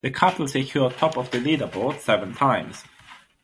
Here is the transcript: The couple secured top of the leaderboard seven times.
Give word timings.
The 0.03 0.09
couple 0.09 0.47
secured 0.47 0.97
top 0.97 1.15
of 1.15 1.29
the 1.29 1.37
leaderboard 1.37 1.99
seven 1.99 2.33
times. 2.33 2.85